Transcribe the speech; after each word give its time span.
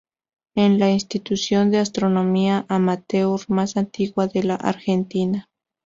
Es 0.55 0.79
la 0.79 0.89
institución 0.89 1.69
de 1.69 1.77
astronomía 1.77 2.65
amateur 2.69 3.39
más 3.49 3.77
antigua 3.77 4.25
de 4.25 4.43
la 4.43 4.55
Argentina. 4.55 5.47